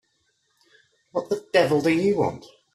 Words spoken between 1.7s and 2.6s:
do you want?